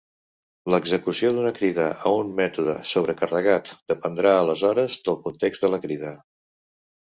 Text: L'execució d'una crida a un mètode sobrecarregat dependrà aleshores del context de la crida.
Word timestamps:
L'execució 0.75 1.29
d'una 1.35 1.51
crida 1.59 1.85
a 2.05 2.13
un 2.21 2.31
mètode 2.39 2.75
sobrecarregat 2.93 3.71
dependrà 3.95 4.33
aleshores 4.41 4.99
del 5.11 5.23
context 5.29 5.67
de 5.69 5.73
la 5.77 5.83
crida. 5.87 6.19